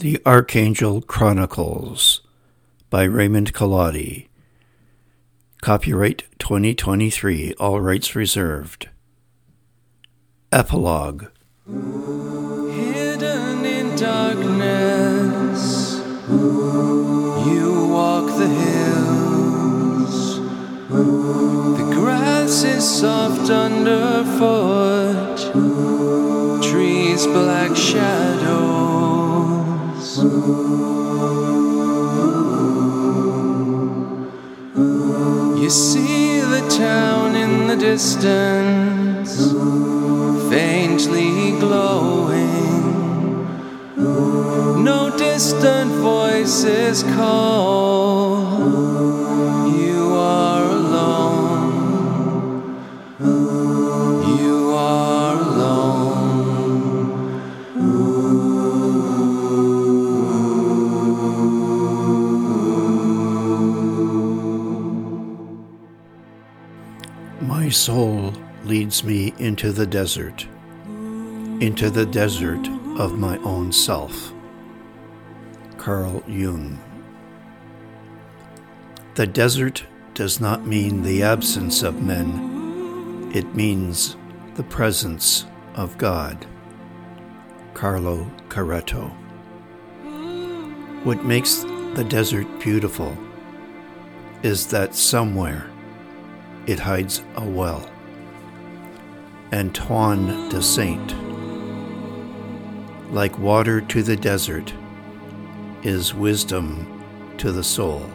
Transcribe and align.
The 0.00 0.22
Archangel 0.24 1.02
Chronicles 1.02 2.20
by 2.88 3.02
Raymond 3.02 3.52
Collotti. 3.52 4.28
Copyright 5.60 6.22
2023, 6.38 7.54
all 7.58 7.80
rights 7.80 8.14
reserved. 8.14 8.90
Epilogue 10.52 11.24
Hidden 11.66 13.66
in 13.66 13.96
darkness, 13.96 15.98
you 16.28 17.88
walk 17.90 18.26
the 18.38 18.46
hills. 18.46 20.38
The 21.76 21.90
grass 21.92 22.62
is 22.62 22.88
soft 22.88 23.50
underfoot, 23.50 25.38
trees 26.62 27.26
black 27.26 27.76
shadows. 27.76 28.97
You 30.18 30.24
see 35.70 36.40
the 36.40 36.68
town 36.76 37.36
in 37.36 37.68
the 37.68 37.76
distance, 37.76 39.52
faintly 40.50 41.52
glowing. 41.60 42.88
No 44.82 45.16
distant 45.16 45.92
voices 45.92 47.04
call. 47.04 48.38
My 67.68 67.72
soul 67.72 68.32
leads 68.64 69.04
me 69.04 69.34
into 69.36 69.72
the 69.72 69.86
desert, 69.86 70.48
into 71.60 71.90
the 71.90 72.06
desert 72.06 72.66
of 72.98 73.18
my 73.18 73.36
own 73.40 73.72
self. 73.72 74.32
Carl 75.76 76.24
Jung. 76.26 76.78
The 79.16 79.26
desert 79.26 79.84
does 80.14 80.40
not 80.40 80.66
mean 80.66 81.02
the 81.02 81.22
absence 81.22 81.82
of 81.82 82.02
men, 82.02 83.30
it 83.34 83.54
means 83.54 84.16
the 84.54 84.64
presence 84.64 85.44
of 85.74 85.98
God. 85.98 86.46
Carlo 87.74 88.30
Carretto. 88.48 89.10
What 91.04 91.22
makes 91.22 91.64
the 91.92 92.06
desert 92.08 92.46
beautiful 92.60 93.14
is 94.42 94.68
that 94.68 94.94
somewhere 94.94 95.68
it 96.68 96.78
hides 96.78 97.22
a 97.36 97.44
well. 97.44 97.90
Antoine 99.54 100.50
de 100.50 100.60
Saint. 100.60 101.14
Like 103.10 103.38
water 103.38 103.80
to 103.80 104.02
the 104.02 104.16
desert 104.16 104.74
is 105.82 106.12
wisdom 106.12 107.02
to 107.38 107.52
the 107.52 107.64
soul. 107.64 108.06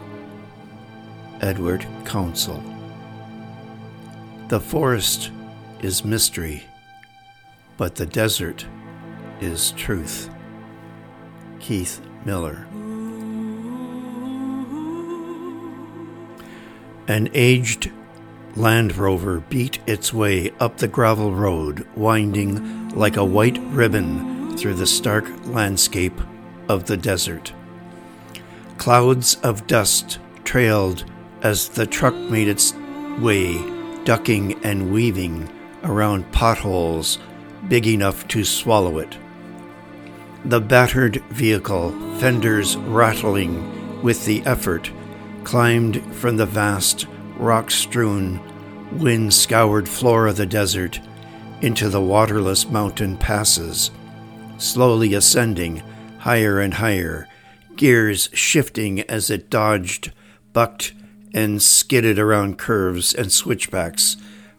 Edward 1.40 1.84
Council. 2.04 2.62
The 4.46 4.60
forest 4.60 5.32
is 5.80 6.04
mystery, 6.04 6.62
but 7.76 7.96
the 7.96 8.06
desert 8.06 8.64
is 9.40 9.72
truth. 9.72 10.30
Keith 11.58 12.00
Miller. 12.24 12.68
An 17.08 17.28
aged 17.34 17.90
Land 18.56 18.96
Rover 18.96 19.40
beat 19.40 19.80
its 19.84 20.14
way 20.14 20.52
up 20.60 20.76
the 20.76 20.86
gravel 20.86 21.34
road, 21.34 21.88
winding 21.96 22.88
like 22.90 23.16
a 23.16 23.24
white 23.24 23.58
ribbon 23.70 24.56
through 24.56 24.74
the 24.74 24.86
stark 24.86 25.28
landscape 25.46 26.20
of 26.68 26.84
the 26.84 26.96
desert. 26.96 27.52
Clouds 28.78 29.36
of 29.42 29.66
dust 29.66 30.20
trailed 30.44 31.04
as 31.42 31.68
the 31.68 31.86
truck 31.86 32.14
made 32.14 32.46
its 32.46 32.74
way, 33.18 33.58
ducking 34.04 34.64
and 34.64 34.92
weaving 34.92 35.50
around 35.82 36.30
potholes 36.30 37.18
big 37.68 37.88
enough 37.88 38.28
to 38.28 38.44
swallow 38.44 38.98
it. 38.98 39.18
The 40.44 40.60
battered 40.60 41.16
vehicle, 41.24 41.90
fenders 42.18 42.76
rattling 42.76 44.02
with 44.02 44.26
the 44.26 44.46
effort, 44.46 44.92
climbed 45.42 46.14
from 46.14 46.36
the 46.36 46.46
vast 46.46 47.06
rock 47.36 47.70
strewn, 47.70 48.40
wind 48.94 49.34
scoured 49.34 49.88
floor 49.88 50.26
of 50.26 50.36
the 50.36 50.46
desert 50.46 51.00
into 51.60 51.88
the 51.88 52.00
waterless 52.00 52.68
mountain 52.68 53.16
passes, 53.16 53.90
slowly 54.58 55.14
ascending 55.14 55.82
higher 56.18 56.60
and 56.60 56.74
higher, 56.74 57.28
gears 57.76 58.30
shifting 58.32 59.00
as 59.02 59.30
it 59.30 59.50
dodged, 59.50 60.12
bucked, 60.52 60.92
and 61.32 61.60
skidded 61.60 62.18
around 62.18 62.58
curves 62.58 63.12
and 63.12 63.32
switchbacks 63.32 64.16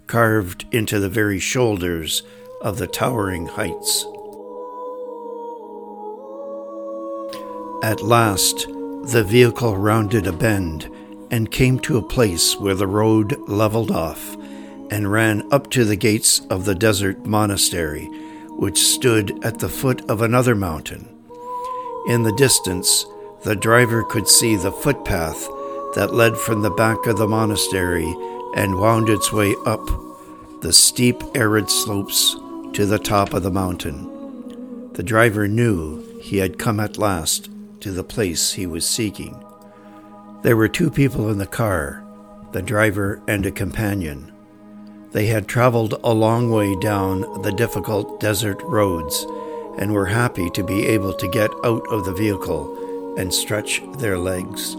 carved 0.08 0.66
into 0.72 1.00
the 1.00 1.10
very 1.10 1.40
shoulders 1.40 2.22
of 2.62 2.78
the 2.78 2.88
towering 2.88 3.48
heights. 3.48 4.06
At 7.84 8.02
last, 8.02 8.68
the 9.12 9.24
vehicle 9.26 9.78
rounded 9.78 10.28
a 10.28 10.34
bend 10.34 10.90
and 11.32 11.52
came 11.52 11.80
to 11.80 11.98
a 11.98 12.08
place 12.08 12.56
where 12.56 12.76
the 12.76 12.88
road 12.88 13.38
leveled 13.48 13.92
off 13.92 14.36
and 14.92 15.12
ran 15.12 15.48
up 15.52 15.70
to 15.72 15.84
the 15.84 15.96
gates 15.96 16.42
of 16.50 16.66
the 16.66 16.76
desert 16.76 17.26
monastery, 17.26 18.06
which 18.58 18.78
stood 18.78 19.44
at 19.44 19.60
the 19.60 19.70
foot 19.70 20.08
of 20.10 20.22
another 20.22 20.56
mountain. 20.56 21.08
In 22.08 22.24
the 22.24 22.36
distance, 22.36 23.06
the 23.44 23.56
driver 23.56 24.04
could 24.04 24.28
see 24.28 24.56
the 24.56 24.72
footpath 24.72 25.48
that 25.96 26.14
led 26.14 26.38
from 26.38 26.62
the 26.62 26.70
back 26.72 27.06
of 27.08 27.18
the 27.18 27.28
monastery 27.28 28.16
and 28.56 28.80
wound 28.80 29.10
its 29.10 29.32
way 29.32 29.56
up 29.66 29.86
the 30.62 30.74
steep, 30.74 31.22
arid 31.36 31.70
slopes 31.70 32.36
to 32.74 32.86
the 32.86 32.98
top 32.98 33.34
of 33.34 33.44
the 33.44 33.52
mountain. 33.52 34.92
The 34.94 35.04
driver 35.04 35.48
knew 35.48 36.20
he 36.22 36.38
had 36.38 36.58
come 36.58 36.80
at 36.80 36.98
last 36.98 37.50
to 37.82 37.92
the 37.92 38.04
place 38.04 38.54
he 38.54 38.66
was 38.66 38.88
seeking. 38.88 39.45
There 40.46 40.56
were 40.56 40.68
two 40.68 40.92
people 40.92 41.32
in 41.32 41.40
the 41.40 41.48
car, 41.48 42.04
the 42.52 42.62
driver 42.62 43.20
and 43.28 43.44
a 43.48 43.52
companion. 43.52 44.32
They 45.12 45.26
had 45.26 45.48
traveled 45.48 46.00
a 46.04 46.14
long 46.14 46.52
way 46.52 46.76
down 46.76 47.42
the 47.42 47.52
difficult 47.52 48.20
desert 48.20 48.62
roads 48.62 49.26
and 49.80 49.92
were 49.92 50.06
happy 50.06 50.52
to 50.52 50.64
be 50.64 50.86
able 50.86 51.14
to 51.14 51.28
get 51.28 51.50
out 51.64 51.82
of 51.90 52.06
the 52.06 52.14
vehicle 52.14 53.16
and 53.18 53.34
stretch 53.34 53.82
their 53.98 54.20
legs. 54.20 54.78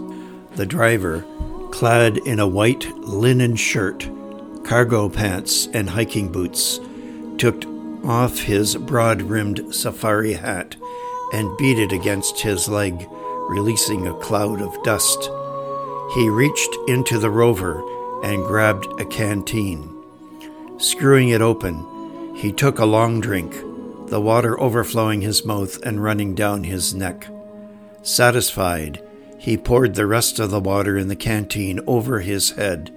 The 0.55 0.65
driver, 0.65 1.25
clad 1.71 2.15
in 2.19 2.39
a 2.39 2.47
white 2.47 2.87
linen 2.99 3.57
shirt, 3.57 4.09
cargo 4.63 5.09
pants, 5.09 5.67
and 5.73 5.89
hiking 5.89 6.31
boots, 6.31 6.79
took 7.37 7.65
off 8.05 8.39
his 8.39 8.77
broad 8.77 9.21
rimmed 9.21 9.75
safari 9.75 10.31
hat 10.31 10.77
and 11.33 11.57
beat 11.57 11.77
it 11.77 11.91
against 11.91 12.39
his 12.39 12.69
leg, 12.69 13.05
releasing 13.49 14.07
a 14.07 14.17
cloud 14.19 14.61
of 14.61 14.81
dust. 14.83 15.29
He 16.13 16.29
reached 16.29 16.75
into 16.87 17.19
the 17.19 17.29
rover 17.29 17.83
and 18.23 18.45
grabbed 18.45 18.87
a 18.99 19.05
canteen. 19.05 19.93
Screwing 20.77 21.29
it 21.29 21.41
open, 21.41 22.33
he 22.35 22.51
took 22.53 22.79
a 22.79 22.85
long 22.85 23.19
drink, 23.19 23.55
the 24.07 24.21
water 24.21 24.59
overflowing 24.59 25.21
his 25.21 25.43
mouth 25.43 25.81
and 25.83 26.01
running 26.01 26.33
down 26.33 26.63
his 26.63 26.93
neck. 26.93 27.27
Satisfied, 28.03 29.01
he 29.37 29.57
poured 29.57 29.95
the 29.95 30.07
rest 30.07 30.39
of 30.39 30.49
the 30.49 30.61
water 30.61 30.97
in 30.97 31.09
the 31.09 31.15
canteen 31.15 31.81
over 31.85 32.21
his 32.21 32.51
head, 32.51 32.93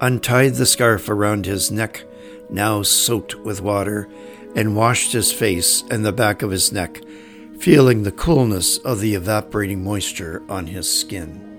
untied 0.00 0.54
the 0.54 0.66
scarf 0.66 1.08
around 1.08 1.46
his 1.46 1.70
neck, 1.70 2.04
now 2.50 2.82
soaked 2.82 3.34
with 3.36 3.62
water, 3.62 4.08
and 4.54 4.76
washed 4.76 5.12
his 5.12 5.32
face 5.32 5.84
and 5.90 6.04
the 6.04 6.12
back 6.12 6.42
of 6.42 6.50
his 6.50 6.70
neck, 6.70 7.00
feeling 7.58 8.02
the 8.02 8.12
coolness 8.12 8.76
of 8.78 9.00
the 9.00 9.14
evaporating 9.14 9.82
moisture 9.82 10.42
on 10.48 10.66
his 10.66 10.90
skin. 10.92 11.51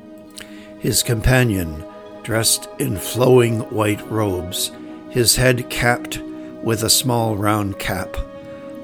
His 0.83 1.01
companion, 1.01 1.85
dressed 2.23 2.67
in 2.77 2.97
flowing 2.97 3.61
white 3.69 4.05
robes, 4.11 4.69
his 5.11 5.37
head 5.37 5.69
capped 5.69 6.19
with 6.61 6.83
a 6.83 6.89
small 6.89 7.37
round 7.37 7.79
cap, 7.79 8.17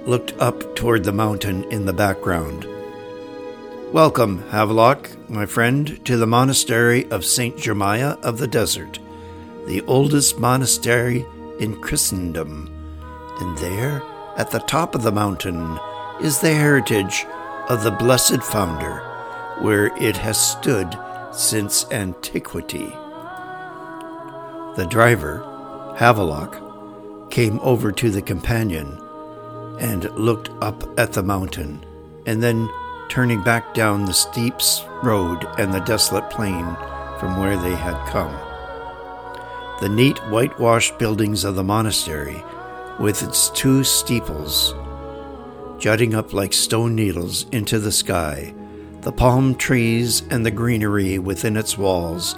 looked 0.06 0.34
up 0.40 0.78
toward 0.78 1.04
the 1.04 1.12
mountain 1.12 1.66
in 1.66 1.86
the 1.86 1.92
background. 1.92 2.66
Welcome, 3.92 4.50
Havelock, 4.50 5.10
my 5.30 5.46
friend, 5.46 6.00
to 6.06 6.16
the 6.16 6.26
monastery 6.26 7.06
of 7.12 7.26
St. 7.26 7.58
Jeremiah 7.58 8.16
of 8.24 8.38
the 8.38 8.48
Desert, 8.48 8.98
the 9.68 9.82
oldest 9.82 10.40
monastery 10.40 11.26
in 11.60 11.82
Christendom. 11.82 12.74
And 13.42 13.58
there, 13.58 14.02
at 14.38 14.52
the 14.52 14.60
top 14.60 14.96
of 14.96 15.04
the 15.04 15.12
mountain, 15.12 15.78
is 16.22 16.40
the 16.40 16.54
heritage 16.54 17.26
of 17.68 17.84
the 17.84 17.92
blessed 17.92 18.42
founder, 18.42 19.00
where 19.60 19.88
it 19.98 20.16
has 20.16 20.40
stood 20.40 20.98
since 21.40 21.90
antiquity. 21.92 22.90
The 24.76 24.88
driver, 24.90 25.96
Havelock, 25.98 27.32
came 27.32 27.60
over 27.62 27.92
to 27.94 28.10
the 28.10 28.22
companion 28.22 29.00
and 29.80 30.12
looked 30.16 30.50
up 30.62 31.00
at 31.00 31.14
the 31.14 31.24
mountain, 31.24 31.86
and 32.26 32.44
then 32.44 32.70
turning 33.08 33.42
back 33.44 33.74
down 33.74 34.04
the 34.04 34.14
steep 34.14 34.56
road 35.02 35.48
and 35.58 35.74
the 35.74 35.80
desolate 35.80 36.30
plain 36.30 36.66
from 37.20 37.40
where 37.40 37.56
they 37.56 37.76
had 37.76 38.06
come. 38.08 38.36
The 39.80 39.90
neat 39.90 40.18
whitewashed 40.30 41.00
buildings 41.00 41.46
of 41.46 41.56
the 41.56 41.64
monastery, 41.64 42.44
with 43.00 43.24
its 43.24 43.50
two 43.52 43.86
steeples 43.86 44.74
jutting 45.80 46.14
up 46.14 46.34
like 46.34 46.52
stone 46.52 46.94
needles 46.94 47.46
into 47.54 47.80
the 47.80 47.92
sky, 47.92 48.54
the 49.02 49.12
palm 49.12 49.56
trees 49.56 50.24
and 50.30 50.46
the 50.46 50.52
greenery 50.52 51.20
within 51.20 51.56
its 51.56 51.78
walls, 51.78 52.36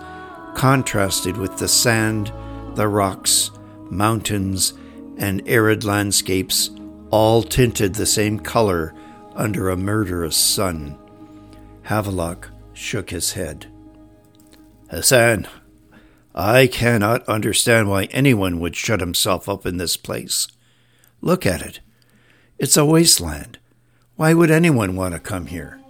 contrasted 0.56 1.38
with 1.38 1.58
the 1.58 1.68
sand, 1.68 2.32
the 2.76 2.88
rocks, 2.88 3.52
mountains, 3.90 4.74
and 5.18 5.42
arid 5.48 5.84
landscapes, 5.84 6.70
all 7.10 7.44
tinted 7.44 7.96
the 7.96 8.06
same 8.06 8.40
color 8.40 8.94
under 9.36 9.70
a 9.70 9.78
murderous 9.78 10.38
sun. 10.38 10.98
Havelock 11.84 12.50
shook 12.74 13.10
his 13.10 13.34
head. 13.34 13.68
Hassan, 14.90 15.48
I 16.34 16.68
cannot 16.68 17.28
understand 17.28 17.90
why 17.90 18.06
anyone 18.06 18.60
would 18.60 18.76
shut 18.76 19.00
himself 19.00 19.50
up 19.50 19.66
in 19.66 19.78
this 19.78 19.98
place. 19.98 20.48
Look 21.22 21.46
at 21.46 21.62
it. 21.62 21.80
It's 22.58 22.78
a 22.78 22.86
wasteland. 22.86 23.58
Why 24.16 24.34
would 24.34 24.52
anyone 24.52 24.96
want 24.96 25.14
to 25.14 25.20
come 25.20 25.48
here? 25.48 25.81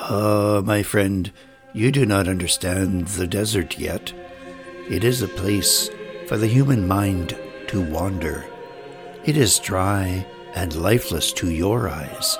Ah, 0.00 0.62
my 0.64 0.82
friend, 0.82 1.30
you 1.74 1.90
do 1.90 2.06
not 2.06 2.28
understand 2.28 3.08
the 3.08 3.26
desert 3.26 3.78
yet. 3.78 4.12
It 4.88 5.04
is 5.04 5.20
a 5.20 5.28
place 5.28 5.90
for 6.26 6.38
the 6.38 6.46
human 6.46 6.86
mind 6.86 7.36
to 7.66 7.82
wander. 7.82 8.46
It 9.24 9.36
is 9.36 9.58
dry 9.58 10.24
and 10.54 10.74
lifeless 10.74 11.32
to 11.34 11.50
your 11.50 11.88
eyes, 11.88 12.38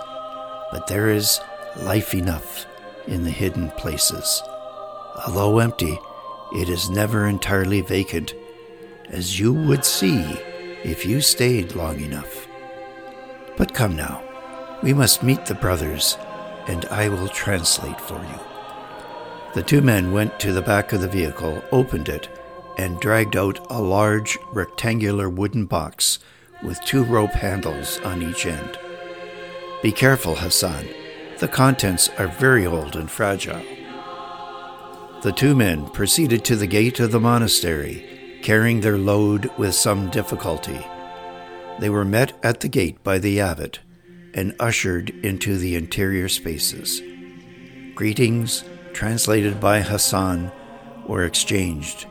but 0.70 0.86
there 0.86 1.10
is 1.10 1.40
life 1.76 2.14
enough 2.14 2.64
in 3.06 3.24
the 3.24 3.30
hidden 3.30 3.70
places. 3.72 4.42
Although 5.26 5.58
empty, 5.58 5.98
it 6.54 6.68
is 6.68 6.88
never 6.88 7.26
entirely 7.26 7.80
vacant, 7.80 8.34
as 9.08 9.38
you 9.38 9.52
would 9.52 9.84
see 9.84 10.22
if 10.84 11.04
you 11.04 11.20
stayed 11.20 11.74
long 11.74 12.00
enough. 12.00 12.46
But 13.56 13.74
come 13.74 13.96
now, 13.96 14.22
we 14.82 14.94
must 14.94 15.24
meet 15.24 15.44
the 15.44 15.54
brothers, 15.54 16.16
and 16.68 16.84
I 16.86 17.08
will 17.08 17.28
translate 17.28 18.00
for 18.00 18.22
you. 18.22 18.40
The 19.54 19.62
two 19.62 19.80
men 19.80 20.12
went 20.12 20.38
to 20.40 20.52
the 20.52 20.62
back 20.62 20.92
of 20.92 21.00
the 21.00 21.08
vehicle, 21.08 21.64
opened 21.72 22.08
it, 22.08 22.28
and 22.76 23.00
dragged 23.00 23.36
out 23.36 23.66
a 23.70 23.80
large 23.80 24.38
rectangular 24.52 25.28
wooden 25.28 25.64
box 25.64 26.18
with 26.62 26.80
two 26.84 27.02
rope 27.02 27.32
handles 27.32 27.98
on 28.00 28.22
each 28.22 28.46
end. 28.46 28.78
Be 29.82 29.90
careful, 29.90 30.36
Hassan. 30.36 30.86
The 31.38 31.48
contents 31.48 32.08
are 32.18 32.28
very 32.28 32.66
old 32.66 32.94
and 32.94 33.10
fragile. 33.10 33.62
The 35.22 35.32
two 35.32 35.54
men 35.54 35.88
proceeded 35.90 36.44
to 36.44 36.56
the 36.56 36.66
gate 36.66 37.00
of 37.00 37.10
the 37.10 37.20
monastery, 37.20 38.38
carrying 38.42 38.80
their 38.80 38.98
load 38.98 39.50
with 39.56 39.74
some 39.74 40.10
difficulty. 40.10 40.86
They 41.80 41.90
were 41.90 42.04
met 42.04 42.32
at 42.42 42.60
the 42.60 42.68
gate 42.68 43.02
by 43.02 43.18
the 43.18 43.40
abbot 43.40 43.80
and 44.38 44.54
ushered 44.60 45.10
into 45.24 45.58
the 45.58 45.74
interior 45.74 46.28
spaces. 46.28 47.02
Greetings, 47.96 48.62
translated 48.92 49.58
by 49.58 49.80
Hassan, 49.80 50.52
were 51.08 51.24
exchanged. 51.24 52.06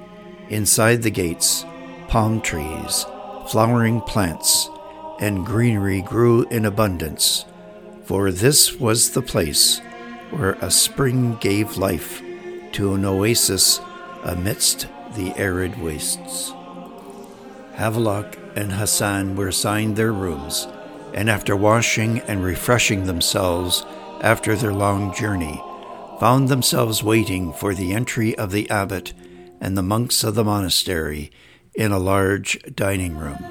Inside 0.50 1.04
the 1.04 1.10
gates, 1.10 1.66
palm 2.10 2.42
trees, 2.42 3.06
flowering 3.48 4.02
plants, 4.02 4.70
and 5.22 5.46
greenery 5.46 6.02
grew 6.02 6.46
in 6.50 6.66
abundance, 6.66 7.46
for 8.04 8.30
this 8.30 8.78
was 8.78 9.12
the 9.12 9.22
place 9.22 9.80
where 10.30 10.58
a 10.60 10.70
spring 10.70 11.38
gave 11.40 11.78
life 11.78 12.22
to 12.74 12.94
an 12.94 13.06
oasis 13.06 13.80
amidst 14.24 14.88
the 15.16 15.32
arid 15.38 15.82
wastes. 15.82 16.52
Havelock 17.76 18.38
and 18.58 18.74
Hassan 18.74 19.38
were 19.38 19.48
assigned 19.48 19.96
their 19.96 20.12
rooms, 20.12 20.68
and 21.18 21.32
after 21.32 21.56
washing 21.56 22.20
and 22.28 22.44
refreshing 22.44 23.08
themselves 23.08 23.84
after 24.22 24.56
their 24.56 24.72
long 24.72 25.12
journey, 25.16 25.60
found 26.20 26.48
themselves 26.48 27.02
waiting 27.02 27.52
for 27.52 27.74
the 27.74 27.92
entry 27.92 28.38
of 28.38 28.52
the 28.52 28.70
abbot 28.70 29.14
and 29.60 29.76
the 29.76 29.82
monks 29.82 30.24
of 30.24 30.36
the 30.36 30.44
monastery 30.44 31.32
in 31.74 31.92
a 31.92 31.98
large 31.98 32.60
dining 32.76 33.18
room. 33.18 33.44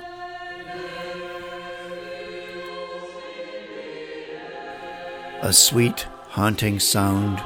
A 5.43 5.53
sweet, 5.53 6.07
haunting 6.29 6.79
sound 6.79 7.41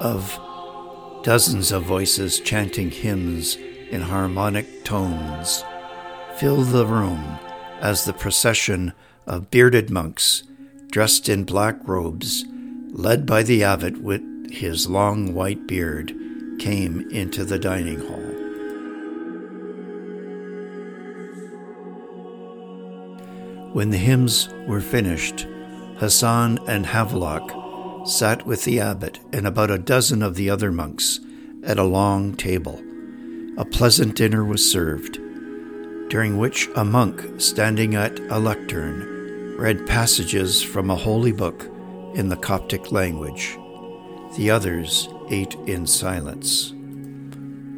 of 0.00 0.40
dozens 1.24 1.72
of 1.72 1.82
voices 1.82 2.40
chanting 2.40 2.90
hymns 2.90 3.56
in 3.90 4.00
harmonic 4.00 4.82
tones 4.82 5.62
filled 6.38 6.68
the 6.68 6.86
room 6.86 7.38
as 7.82 8.06
the 8.06 8.14
procession 8.14 8.94
of 9.26 9.50
bearded 9.50 9.90
monks 9.90 10.42
dressed 10.92 11.28
in 11.28 11.44
black 11.44 11.76
robes, 11.88 12.44
led 12.90 13.24
by 13.26 13.42
the 13.42 13.64
abbot 13.64 14.02
with 14.02 14.22
his 14.52 14.88
long 14.88 15.34
white 15.34 15.66
beard, 15.66 16.14
came 16.58 17.10
into 17.10 17.44
the 17.44 17.58
dining 17.58 17.98
hall. 18.00 18.18
When 23.72 23.88
the 23.88 23.96
hymns 23.96 24.50
were 24.68 24.82
finished, 24.82 25.46
Hassan 25.96 26.58
and 26.68 26.84
Havelock 26.84 28.06
sat 28.06 28.46
with 28.46 28.64
the 28.64 28.80
abbot 28.80 29.18
and 29.32 29.46
about 29.46 29.70
a 29.70 29.78
dozen 29.78 30.22
of 30.22 30.34
the 30.34 30.50
other 30.50 30.70
monks 30.70 31.20
at 31.64 31.78
a 31.78 31.84
long 31.84 32.34
table. 32.34 32.82
A 33.56 33.64
pleasant 33.64 34.14
dinner 34.14 34.44
was 34.44 34.70
served, 34.70 35.14
during 36.10 36.36
which 36.36 36.68
a 36.76 36.84
monk 36.84 37.40
standing 37.40 37.94
at 37.94 38.18
a 38.20 38.38
lectern 38.38 39.11
read 39.62 39.86
passages 39.86 40.60
from 40.60 40.90
a 40.90 40.96
holy 40.96 41.30
book 41.30 41.70
in 42.14 42.28
the 42.28 42.36
Coptic 42.36 42.90
language. 42.90 43.56
The 44.36 44.50
others 44.50 45.08
ate 45.30 45.54
in 45.66 45.86
silence. 45.86 46.72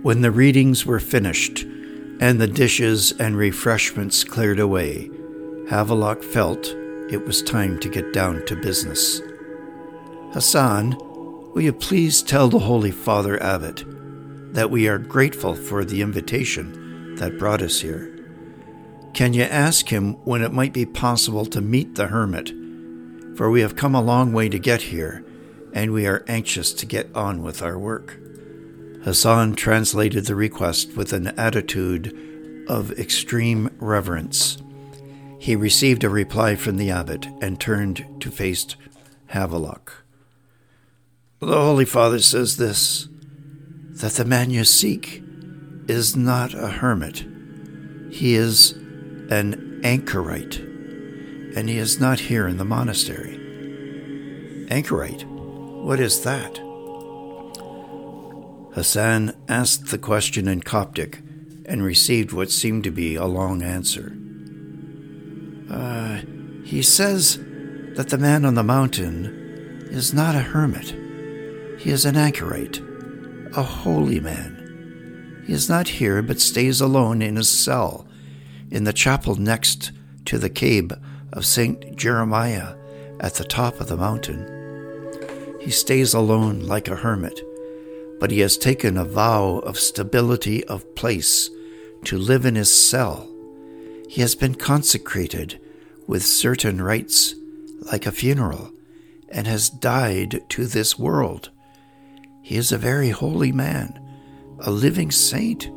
When 0.01 0.23
the 0.23 0.31
readings 0.31 0.87
were 0.87 0.99
finished 0.99 1.65
and 2.21 2.41
the 2.41 2.47
dishes 2.47 3.13
and 3.21 3.37
refreshments 3.37 4.25
cleared 4.25 4.61
away, 4.61 5.11
Havelock 5.69 6.23
felt 6.23 6.75
it 7.11 7.23
was 7.27 7.43
time 7.43 7.79
to 7.81 7.91
get 7.91 8.15
down 8.15 8.47
to 8.47 8.57
business. 8.57 9.21
Hassan, 10.33 10.97
will 11.53 11.61
you 11.61 11.75
please 11.75 12.23
tell 12.23 12.49
the 12.49 12.61
Holy 12.61 12.93
Father 12.93 13.43
Abbot 13.43 13.85
that 14.55 14.71
we 14.71 14.89
are 14.89 14.97
grateful 14.97 15.55
for 15.55 15.85
the 15.85 16.01
invitation 16.01 17.15
that 17.17 17.39
brought 17.39 17.61
us 17.61 17.83
here? 17.83 18.14
Can 19.15 19.33
you 19.33 19.45
ask 19.45 19.91
him 19.91 20.15
when 20.25 20.43
it 20.43 20.53
might 20.53 20.73
be 20.73 20.85
possible 20.85 21.47
to 21.47 21.61
meet 21.61 21.95
the 21.95 22.09
hermit? 22.09 22.53
For 23.37 23.49
we 23.49 23.61
have 23.61 23.77
come 23.77 23.95
a 23.95 24.03
long 24.03 24.33
way 24.33 24.49
to 24.49 24.59
get 24.59 24.83
here, 24.83 25.25
and 25.73 25.93
we 25.93 26.05
are 26.09 26.25
anxious 26.27 26.73
to 26.73 26.85
get 26.85 27.15
on 27.15 27.41
with 27.41 27.63
our 27.63 27.79
work. 27.79 28.19
Hassan 29.05 29.55
translated 29.55 30.27
the 30.27 30.35
request 30.35 30.97
with 30.97 31.13
an 31.13 31.29
attitude 31.39 32.65
of 32.69 32.91
extreme 32.99 33.71
reverence. 33.79 34.59
He 35.39 35.55
received 35.55 36.03
a 36.03 36.09
reply 36.09 36.57
from 36.57 36.77
the 36.77 36.91
abbot 36.91 37.29
and 37.41 37.61
turned 37.61 38.05
to 38.21 38.33
face 38.33 38.67
Havelock. 39.27 40.05
The 41.39 41.55
Holy 41.55 41.85
Father 41.85 42.19
says 42.19 42.57
this 42.57 43.09
that 43.91 44.15
the 44.15 44.25
man 44.25 44.51
you 44.51 44.65
seek 44.65 45.23
is 45.87 46.17
not 46.17 46.53
a 46.53 46.67
hermit. 46.67 47.25
He 48.11 48.35
is 48.35 48.75
an 49.35 49.81
anchorite, 49.83 50.59
and 50.59 51.69
he 51.69 51.77
is 51.77 51.99
not 51.99 52.21
here 52.21 52.47
in 52.47 52.57
the 52.57 52.65
monastery. 52.65 53.37
Anchorite? 54.71 55.25
What 55.25 55.99
is 55.99 56.23
that? 56.23 56.59
Hassan 58.75 59.35
asked 59.49 59.91
the 59.91 59.99
question 59.99 60.47
in 60.47 60.61
Coptic 60.61 61.21
and 61.67 61.83
received 61.83 62.33
what 62.33 62.51
seemed 62.51 62.85
to 62.85 62.91
be 62.93 63.17
a 63.17 63.27
long 63.27 63.63
answer. 63.63 64.17
Uh, 65.69 66.21
he 66.65 66.81
says 66.81 67.39
that 67.97 68.11
the 68.11 68.19
man 68.19 68.45
on 68.45 68.55
the 68.55 68.63
mountain 68.63 69.87
is 69.91 70.15
not 70.15 70.37
a 70.37 70.41
hermit. 70.41 70.95
He 71.81 71.91
is 71.91 72.05
an 72.05 72.17
anchorite, 72.17 72.81
a 73.57 73.63
holy 73.63 74.21
man. 74.21 75.43
He 75.47 75.53
is 75.53 75.69
not 75.69 75.89
here, 75.89 76.23
but 76.23 76.41
stays 76.41 76.81
alone 76.81 77.21
in 77.21 77.37
his 77.37 77.49
cell, 77.49 78.07
in 78.75 78.85
the 78.85 78.93
chapel 78.93 79.37
next 79.37 79.93
to 80.25 80.37
the 80.37 80.51
cave 80.51 80.91
of 81.33 81.47
St. 81.47 81.97
Jeremiah, 81.97 82.75
at 83.21 83.35
the 83.35 83.45
top 83.45 83.81
of 83.81 83.87
the 83.87 83.97
mountain. 83.97 84.51
He 85.61 85.71
stays 85.71 86.13
alone 86.13 86.61
like 86.61 86.89
a 86.89 86.97
hermit, 86.97 87.41
but 88.19 88.31
he 88.31 88.41
has 88.41 88.59
taken 88.59 88.97
a 88.97 89.05
vow 89.05 89.61
of 89.61 89.79
stability 89.79 90.65
of 90.65 90.95
place 90.95 91.49
to 92.05 92.19
live 92.19 92.45
in 92.45 92.57
his 92.57 92.73
cell. 92.73 93.31
He 94.09 94.21
has 94.21 94.35
been 94.35 94.57
consecrated 94.57 95.61
with 96.07 96.25
certain 96.25 96.83
rites, 96.83 97.35
like 97.93 98.07
a 98.07 98.13
funeral, 98.13 98.73
and 99.29 99.47
has 99.47 99.71
died 99.71 100.43
to 100.51 100.67
this 100.67 100.99
world. 100.99 101.51
He 102.43 102.57
is 102.57 102.73
a 102.73 102.79
very 102.79 103.11
holy 103.11 103.53
man, 103.53 103.99
a 104.61 104.71
living 104.71 105.11
saint. 105.11 105.71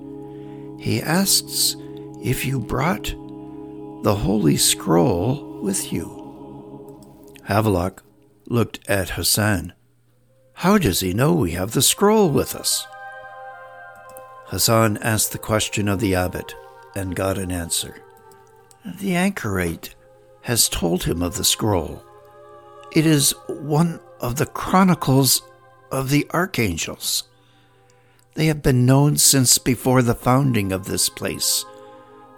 He 0.80 1.01
asks 1.01 1.75
if 2.22 2.46
you 2.46 2.60
brought 2.60 3.16
the 4.04 4.16
Holy 4.16 4.58
Scroll 4.58 5.60
with 5.62 5.92
you. 5.92 6.18
Havelock 7.44 8.04
looked 8.48 8.80
at 8.90 9.12
Hassan. 9.12 9.74
How 10.54 10.78
does 10.78 11.02
he 11.02 11.14
know 11.14 11.34
we 11.34 11.52
have 11.52 11.72
the 11.72 11.82
scroll 11.82 12.30
with 12.30 12.56
us? 12.56 12.86
Hassan 14.48 14.98
asked 14.98 15.32
the 15.32 15.38
question 15.38 15.88
of 15.88 16.00
the 16.00 16.16
abbot 16.16 16.56
and 16.96 17.16
got 17.16 17.38
an 17.38 17.52
answer. 17.52 18.02
The 19.00 19.16
anchorite 19.16 19.94
has 20.44 20.70
told 20.70 21.04
him 21.04 21.22
of 21.22 21.36
the 21.36 21.44
scroll. 21.44 22.02
It 22.92 23.06
is 23.06 23.36
one 23.48 24.00
of 24.20 24.38
the 24.38 24.46
chronicles 24.46 25.42
of 25.92 26.10
the 26.10 26.26
archangels. 26.34 27.24
They 28.34 28.48
have 28.48 28.62
been 28.62 28.86
known 28.86 29.18
since 29.18 29.58
before 29.58 30.02
the 30.02 30.16
founding 30.16 30.72
of 30.72 30.86
this 30.86 31.10
place, 31.10 31.66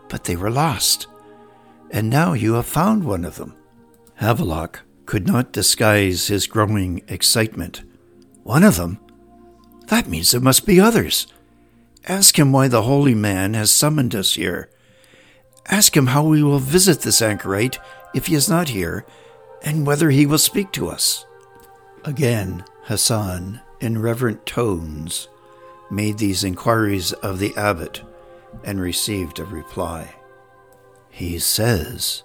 but 0.10 0.25
they 0.25 0.36
were 0.36 0.51
lost, 0.51 1.08
and 1.92 2.10
now 2.10 2.34
you 2.34 2.54
have 2.56 2.66
found 2.66 3.04
one 3.04 3.24
of 3.24 3.38
them. 3.38 3.56
Havelock 4.16 4.82
could 5.06 5.25
not 5.25 5.54
disguise 5.54 6.28
his 6.28 6.48
growing 6.48 7.01
excitement. 7.08 7.84
One 8.44 8.63
of 8.63 8.75
them? 8.75 9.00
That 9.88 10.08
means 10.08 10.32
there 10.32 10.42
must 10.42 10.66
be 10.66 10.80
others. 10.80 11.28
Ask 12.08 12.38
him 12.38 12.51
why 12.51 12.68
the 12.68 12.84
holy 12.84 13.16
man 13.16 13.54
has 13.54 13.72
summoned 13.72 14.13
us 14.13 14.34
here. 14.34 14.70
Ask 15.68 15.96
him 15.96 16.08
how 16.08 16.24
we 16.25 16.44
will 16.44 16.60
visit 16.60 17.01
this 17.01 17.22
anchorite 17.22 17.80
if 18.13 18.28
he 18.28 18.36
is 18.36 18.50
not 18.50 18.70
here, 18.70 19.06
and 19.63 19.86
whether 19.86 20.10
he 20.10 20.25
will 20.25 20.38
speak 20.38 20.72
to 20.74 20.89
us. 20.89 21.25
Again, 22.04 22.63
Hassan, 22.84 23.62
in 23.80 24.01
reverent 24.01 24.46
tones, 24.46 25.28
made 25.92 26.18
these 26.18 26.44
inquiries 26.44 27.13
of 27.13 27.39
the 27.39 27.56
abbot 27.56 28.01
and 28.63 28.79
received 28.79 29.39
a 29.39 29.46
reply. 29.46 30.13
He 31.10 31.39
says, 31.39 32.24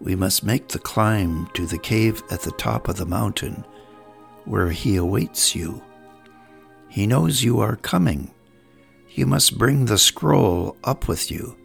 we 0.00 0.14
must 0.14 0.44
make 0.44 0.68
the 0.68 0.78
climb 0.78 1.48
to 1.54 1.66
the 1.66 1.78
cave 1.78 2.22
at 2.30 2.42
the 2.42 2.52
top 2.52 2.88
of 2.88 2.96
the 2.96 3.06
mountain, 3.06 3.64
where 4.44 4.70
he 4.70 4.96
awaits 4.96 5.54
you. 5.54 5.82
He 6.88 7.06
knows 7.06 7.42
you 7.42 7.60
are 7.60 7.76
coming. 7.76 8.32
You 9.10 9.26
must 9.26 9.58
bring 9.58 9.86
the 9.86 9.98
scroll 9.98 10.76
up 10.84 11.08
with 11.08 11.30
you. 11.30 11.56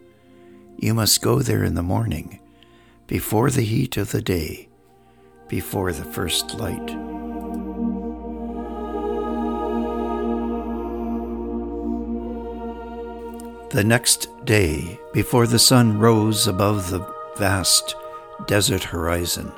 You 0.78 0.94
must 0.94 1.20
go 1.20 1.40
there 1.40 1.64
in 1.64 1.74
the 1.74 1.82
morning, 1.82 2.40
before 3.06 3.50
the 3.50 3.62
heat 3.62 3.96
of 3.96 4.12
the 4.12 4.22
day, 4.22 4.68
before 5.48 5.92
the 5.92 6.04
first 6.04 6.54
light. 6.54 7.19
The 13.70 13.84
next 13.84 14.26
day, 14.44 14.98
before 15.12 15.46
the 15.46 15.60
sun 15.60 16.00
rose 16.00 16.48
above 16.48 16.90
the 16.90 17.06
vast 17.36 17.94
desert 18.48 18.82
horizon. 18.82 19.52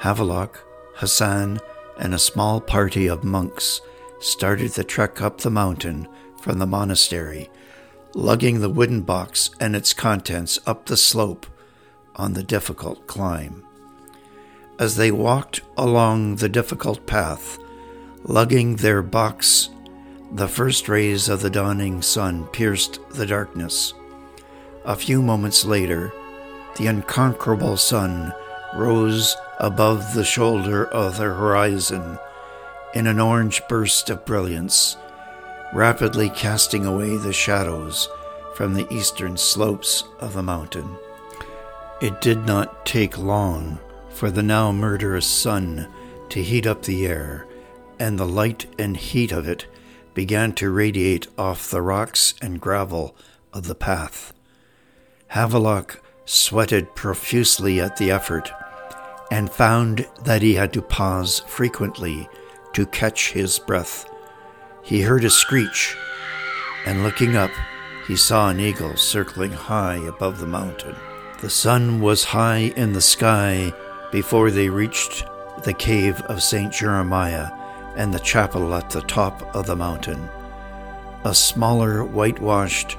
Havelock, 0.00 0.62
Hassan, 0.96 1.60
and 1.98 2.12
a 2.12 2.18
small 2.18 2.60
party 2.60 3.06
of 3.06 3.24
monks 3.24 3.80
started 4.20 4.72
the 4.72 4.84
trek 4.84 5.22
up 5.22 5.38
the 5.38 5.50
mountain 5.50 6.06
from 6.42 6.58
the 6.58 6.66
monastery, 6.66 7.48
lugging 8.14 8.60
the 8.60 8.68
wooden 8.68 9.00
box 9.00 9.48
and 9.58 9.74
its 9.74 9.94
contents 9.94 10.58
up 10.66 10.84
the 10.84 10.96
slope 10.98 11.46
on 12.16 12.34
the 12.34 12.42
difficult 12.42 13.06
climb. 13.06 13.64
As 14.78 14.96
they 14.96 15.10
walked 15.10 15.62
along 15.78 16.36
the 16.36 16.50
difficult 16.50 17.06
path, 17.06 17.56
lugging 18.24 18.76
their 18.76 19.00
box, 19.00 19.70
the 20.32 20.48
first 20.48 20.88
rays 20.88 21.28
of 21.28 21.40
the 21.40 21.50
dawning 21.50 22.02
sun 22.02 22.46
pierced 22.48 22.98
the 23.10 23.26
darkness. 23.26 23.94
A 24.84 24.96
few 24.96 25.22
moments 25.22 25.64
later, 25.64 26.12
the 26.76 26.86
unconquerable 26.86 27.76
sun 27.76 28.32
rose 28.74 29.36
above 29.58 30.14
the 30.14 30.24
shoulder 30.24 30.86
of 30.86 31.16
the 31.16 31.24
horizon 31.24 32.18
in 32.94 33.06
an 33.06 33.20
orange 33.20 33.62
burst 33.68 34.10
of 34.10 34.24
brilliance, 34.24 34.96
rapidly 35.72 36.28
casting 36.30 36.84
away 36.84 37.16
the 37.16 37.32
shadows 37.32 38.08
from 38.54 38.74
the 38.74 38.92
eastern 38.92 39.36
slopes 39.36 40.04
of 40.18 40.34
the 40.34 40.42
mountain. 40.42 40.96
It 42.00 42.20
did 42.20 42.46
not 42.46 42.84
take 42.84 43.16
long 43.18 43.78
for 44.10 44.30
the 44.30 44.42
now 44.42 44.72
murderous 44.72 45.26
sun 45.26 45.88
to 46.30 46.42
heat 46.42 46.66
up 46.66 46.82
the 46.82 47.06
air, 47.06 47.46
and 47.98 48.18
the 48.18 48.26
light 48.26 48.66
and 48.78 48.96
heat 48.96 49.32
of 49.32 49.46
it 49.48 49.66
began 50.16 50.50
to 50.50 50.70
radiate 50.70 51.28
off 51.36 51.70
the 51.70 51.82
rocks 51.82 52.34
and 52.40 52.58
gravel 52.58 53.14
of 53.52 53.66
the 53.66 53.74
path. 53.74 54.32
Havelock 55.28 56.02
sweated 56.24 56.94
profusely 56.94 57.78
at 57.78 57.98
the 57.98 58.10
effort, 58.10 58.50
and 59.30 59.52
found 59.52 60.08
that 60.24 60.40
he 60.40 60.54
had 60.54 60.72
to 60.72 60.80
pause 60.80 61.40
frequently 61.40 62.26
to 62.72 62.86
catch 62.86 63.32
his 63.32 63.58
breath. 63.58 64.08
He 64.82 65.02
heard 65.02 65.22
a 65.22 65.30
screech, 65.30 65.94
and 66.86 67.02
looking 67.02 67.36
up, 67.36 67.50
he 68.08 68.16
saw 68.16 68.48
an 68.48 68.58
eagle 68.58 68.96
circling 68.96 69.52
high 69.52 69.96
above 69.96 70.38
the 70.38 70.46
mountain. 70.46 70.96
The 71.42 71.50
sun 71.50 72.00
was 72.00 72.24
high 72.24 72.72
in 72.74 72.94
the 72.94 73.02
sky 73.02 73.74
before 74.10 74.50
they 74.50 74.70
reached 74.70 75.26
the 75.64 75.74
cave 75.74 76.22
of 76.22 76.42
St. 76.42 76.72
Jeremiah 76.72 77.50
and 77.96 78.12
the 78.12 78.20
chapel 78.20 78.74
at 78.74 78.90
the 78.90 79.02
top 79.02 79.54
of 79.54 79.66
the 79.66 79.76
mountain. 79.76 80.28
A 81.24 81.34
smaller, 81.34 82.04
whitewashed 82.04 82.96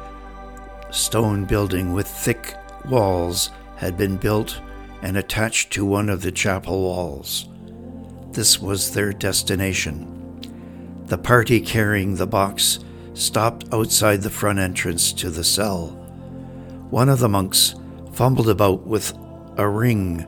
stone 0.92 1.46
building 1.46 1.94
with 1.94 2.08
thick 2.08 2.56
walls 2.86 3.52
had 3.76 3.98
been 3.98 4.18
built 4.18 4.60
and 5.02 5.18
attached 5.18 5.72
to 5.72 5.86
one 5.86 6.10
of 6.10 6.22
the 6.22 6.32
chapel 6.32 6.82
walls. 6.82 7.48
This 8.32 8.60
was 8.60 8.94
their 8.94 9.14
destination. 9.14 10.14
The 11.06 11.18
party 11.18 11.62
carrying 11.62 12.16
the 12.16 12.28
box 12.28 12.80
stopped 13.14 13.66
outside 13.72 14.22
the 14.22 14.30
front 14.30 14.60
entrance 14.60 15.14
to 15.14 15.30
the 15.30 15.44
cell. 15.44 15.88
One 16.90 17.10
of 17.10 17.20
the 17.20 17.30
monks 17.30 17.76
fumbled 18.14 18.50
about 18.50 18.86
with 18.86 19.14
a 19.58 19.68
ring 19.68 20.26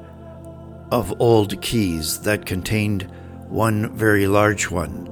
of 0.92 1.20
old 1.22 1.62
keys 1.62 2.20
that 2.22 2.46
contained 2.46 3.12
one 3.50 3.90
very 3.96 4.28
large 4.28 4.70
one, 4.70 5.06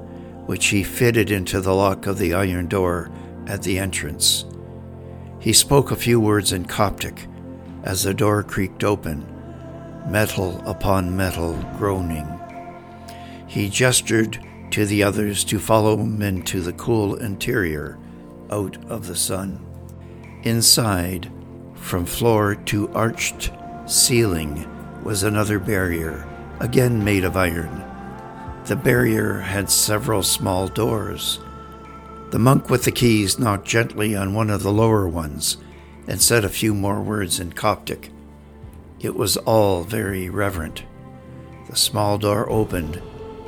which 0.45 0.67
he 0.67 0.83
fitted 0.83 1.31
into 1.31 1.59
the 1.59 1.73
lock 1.73 2.05
of 2.05 2.17
the 2.17 2.33
iron 2.33 2.67
door 2.67 3.11
at 3.47 3.63
the 3.63 3.79
entrance. 3.79 4.45
He 5.39 5.53
spoke 5.53 5.91
a 5.91 5.95
few 5.95 6.19
words 6.19 6.53
in 6.53 6.65
Coptic 6.65 7.27
as 7.83 8.03
the 8.03 8.13
door 8.13 8.43
creaked 8.43 8.83
open, 8.83 9.25
metal 10.07 10.61
upon 10.65 11.15
metal 11.15 11.53
groaning. 11.77 12.27
He 13.47 13.69
gestured 13.69 14.39
to 14.71 14.85
the 14.85 15.03
others 15.03 15.43
to 15.45 15.59
follow 15.59 15.97
him 15.97 16.21
into 16.21 16.61
the 16.61 16.73
cool 16.73 17.15
interior, 17.15 17.97
out 18.51 18.77
of 18.85 19.07
the 19.07 19.15
sun. 19.15 19.65
Inside, 20.43 21.31
from 21.75 22.05
floor 22.05 22.55
to 22.55 22.89
arched 22.89 23.51
ceiling, 23.85 24.67
was 25.03 25.23
another 25.23 25.59
barrier, 25.59 26.27
again 26.59 27.03
made 27.03 27.23
of 27.23 27.37
iron. 27.37 27.86
The 28.67 28.75
barrier 28.75 29.39
had 29.39 29.69
several 29.69 30.23
small 30.23 30.67
doors. 30.67 31.39
The 32.31 32.39
monk 32.39 32.69
with 32.69 32.83
the 32.83 32.91
keys 32.91 33.39
knocked 33.39 33.65
gently 33.65 34.13
on 34.13 34.33
one 34.33 34.49
of 34.49 34.61
the 34.61 34.73
lower 34.73 35.07
ones 35.07 35.55
and 36.05 36.21
said 36.21 36.43
a 36.43 36.49
few 36.49 36.73
more 36.73 37.01
words 37.01 37.39
in 37.39 37.53
Coptic. 37.53 38.11
It 38.99 39.15
was 39.15 39.37
all 39.37 39.83
very 39.83 40.29
reverent. 40.29 40.83
The 41.69 41.77
small 41.77 42.17
door 42.17 42.49
opened, 42.49 43.01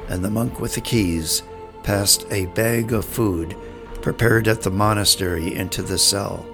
and 0.08 0.24
the 0.24 0.30
monk 0.30 0.62
with 0.62 0.76
the 0.76 0.82
keys 0.82 1.44
passed 1.84 2.26
a 2.32 2.46
bag 2.46 2.94
of 2.94 3.04
food 3.04 3.58
prepared 4.02 4.48
at 4.48 4.62
the 4.62 4.72
monastery 4.72 5.54
into 5.54 5.82
the 5.82 5.98
cell. 5.98 6.46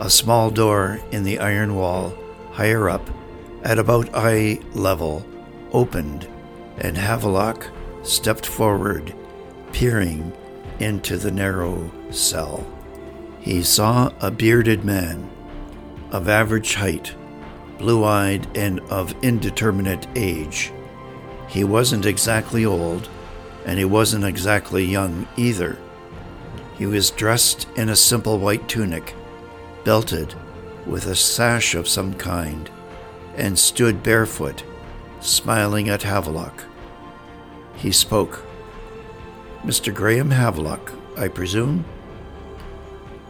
A 0.00 0.10
small 0.10 0.50
door 0.50 1.00
in 1.12 1.22
the 1.22 1.38
iron 1.38 1.76
wall, 1.76 2.12
higher 2.50 2.90
up, 2.90 3.08
at 3.62 3.78
about 3.78 4.10
eye 4.14 4.58
level, 4.74 5.24
opened, 5.72 6.26
and 6.78 6.96
Havelock 6.96 7.68
stepped 8.02 8.46
forward, 8.46 9.14
peering 9.72 10.32
into 10.78 11.16
the 11.16 11.30
narrow 11.30 11.90
cell 12.10 12.66
he 13.46 13.62
saw 13.62 14.10
a 14.20 14.28
bearded 14.28 14.84
man 14.84 15.30
of 16.10 16.28
average 16.28 16.74
height, 16.74 17.14
blue 17.78 18.02
eyed 18.02 18.44
and 18.56 18.80
of 18.90 19.14
indeterminate 19.22 20.04
age. 20.16 20.72
He 21.46 21.62
wasn't 21.62 22.06
exactly 22.06 22.64
old, 22.64 23.08
and 23.64 23.78
he 23.78 23.84
wasn't 23.84 24.24
exactly 24.24 24.84
young 24.84 25.28
either. 25.36 25.78
He 26.76 26.86
was 26.86 27.12
dressed 27.12 27.68
in 27.76 27.88
a 27.88 27.94
simple 27.94 28.40
white 28.40 28.68
tunic, 28.68 29.14
belted 29.84 30.34
with 30.84 31.06
a 31.06 31.14
sash 31.14 31.76
of 31.76 31.86
some 31.86 32.14
kind, 32.14 32.68
and 33.36 33.56
stood 33.56 34.02
barefoot, 34.02 34.64
smiling 35.26 35.88
at 35.88 36.02
Havelock. 36.02 36.64
He 37.76 37.92
spoke. 37.92 38.42
Mr. 39.64 39.92
Graham 39.92 40.30
Havelock, 40.30 40.92
I 41.16 41.28
presume? 41.28 41.84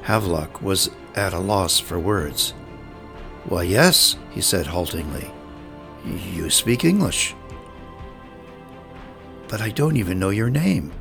Havelock 0.03 0.63
was 0.63 0.91
at 1.15 1.33
a 1.33 1.39
loss 1.39 1.79
for 1.79 1.99
words. 1.99 2.53
Why, 3.47 3.63
yes, 3.63 4.17
he 4.31 4.41
said 4.41 4.67
haltingly. 4.67 5.31
You 6.05 6.51
speak 6.51 6.85
English. 6.85 7.35
But 9.49 9.61
I 9.61 9.71
don't 9.71 9.97
even 9.97 10.19
know 10.19 10.31
your 10.31 10.51
name. 10.51 10.93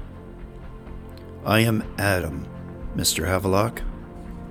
I 1.45 1.59
am 1.59 1.83
Adam, 1.97 2.47
Mr. 2.95 3.27
Havelock. 3.27 3.81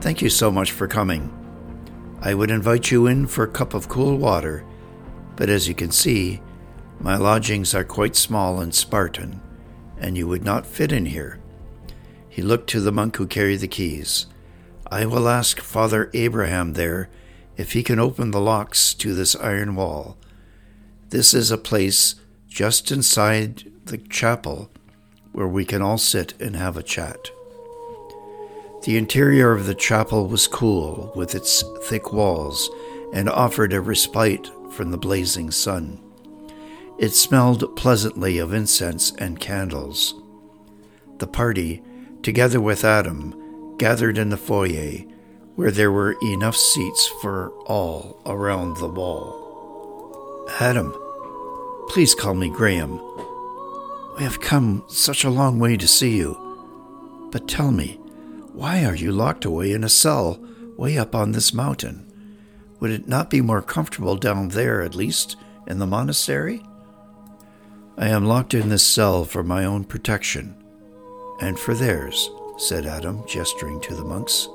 Thank 0.00 0.22
you 0.22 0.28
so 0.28 0.50
much 0.50 0.72
for 0.72 0.86
coming. 0.86 1.32
I 2.20 2.34
would 2.34 2.50
invite 2.50 2.90
you 2.90 3.06
in 3.06 3.26
for 3.26 3.44
a 3.44 3.48
cup 3.48 3.74
of 3.74 3.88
cool 3.88 4.16
water, 4.16 4.64
but 5.36 5.48
as 5.48 5.68
you 5.68 5.74
can 5.74 5.90
see, 5.90 6.40
my 7.00 7.16
lodgings 7.16 7.74
are 7.74 7.84
quite 7.84 8.16
small 8.16 8.60
and 8.60 8.74
Spartan, 8.74 9.40
and 9.98 10.16
you 10.16 10.26
would 10.28 10.44
not 10.44 10.66
fit 10.66 10.92
in 10.92 11.06
here. 11.06 11.40
He 12.28 12.42
looked 12.42 12.68
to 12.70 12.80
the 12.80 12.92
monk 12.92 13.16
who 13.16 13.26
carried 13.26 13.60
the 13.60 13.68
keys. 13.68 14.26
I 14.90 15.06
will 15.06 15.28
ask 15.28 15.60
Father 15.60 16.10
Abraham 16.14 16.72
there 16.72 17.08
if 17.56 17.72
he 17.72 17.82
can 17.82 17.98
open 17.98 18.30
the 18.30 18.40
locks 18.40 18.94
to 18.94 19.14
this 19.14 19.36
iron 19.36 19.76
wall. 19.76 20.16
This 21.10 21.34
is 21.34 21.50
a 21.50 21.58
place 21.58 22.16
just 22.48 22.90
inside 22.90 23.70
the 23.84 23.98
chapel 23.98 24.70
where 25.32 25.48
we 25.48 25.64
can 25.64 25.82
all 25.82 25.98
sit 25.98 26.34
and 26.40 26.56
have 26.56 26.76
a 26.76 26.82
chat. 26.82 27.30
The 28.84 28.96
interior 28.96 29.52
of 29.52 29.66
the 29.66 29.74
chapel 29.74 30.28
was 30.28 30.46
cool 30.46 31.12
with 31.16 31.34
its 31.34 31.64
thick 31.84 32.12
walls 32.12 32.70
and 33.12 33.28
offered 33.28 33.72
a 33.72 33.80
respite 33.80 34.50
from 34.74 34.90
the 34.90 34.98
blazing 34.98 35.50
sun. 35.50 36.00
It 36.98 37.10
smelled 37.10 37.76
pleasantly 37.76 38.38
of 38.38 38.52
incense 38.52 39.12
and 39.18 39.40
candles. 39.40 40.14
The 41.18 41.26
party, 41.26 41.82
together 42.22 42.60
with 42.60 42.84
Adam, 42.84 43.76
gathered 43.78 44.18
in 44.18 44.28
the 44.28 44.36
foyer 44.36 45.04
where 45.54 45.70
there 45.70 45.92
were 45.92 46.16
enough 46.22 46.56
seats 46.56 47.06
for 47.22 47.50
all 47.66 48.20
around 48.26 48.76
the 48.76 48.88
wall. 48.88 50.46
Adam, 50.60 50.92
please 51.88 52.14
call 52.14 52.34
me 52.34 52.48
Graham. 52.48 53.00
We 54.16 54.24
have 54.24 54.40
come 54.40 54.84
such 54.88 55.24
a 55.24 55.30
long 55.30 55.58
way 55.58 55.76
to 55.76 55.88
see 55.88 56.16
you. 56.16 56.40
But 57.30 57.48
tell 57.48 57.70
me, 57.70 58.00
why 58.52 58.84
are 58.84 58.94
you 58.94 59.12
locked 59.12 59.44
away 59.44 59.72
in 59.72 59.84
a 59.84 59.88
cell 59.88 60.40
way 60.76 60.98
up 60.98 61.14
on 61.14 61.32
this 61.32 61.52
mountain? 61.54 62.03
Would 62.84 62.92
it 62.92 63.08
not 63.08 63.30
be 63.30 63.40
more 63.40 63.62
comfortable 63.62 64.14
down 64.14 64.48
there, 64.48 64.82
at 64.82 64.94
least, 64.94 65.36
in 65.66 65.78
the 65.78 65.86
monastery? 65.86 66.62
I 67.96 68.08
am 68.08 68.26
locked 68.26 68.52
in 68.52 68.68
this 68.68 68.86
cell 68.86 69.24
for 69.24 69.42
my 69.42 69.64
own 69.64 69.84
protection, 69.84 70.54
and 71.40 71.58
for 71.58 71.72
theirs, 71.72 72.28
said 72.58 72.84
Adam, 72.84 73.26
gesturing 73.26 73.80
to 73.80 73.94
the 73.94 74.04
monks. 74.04 74.48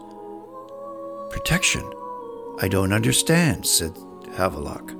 Protection? 1.31 1.91
I 2.61 2.67
don't 2.67 2.93
understand, 2.93 3.65
said 3.65 3.97
Havelock. 4.35 4.93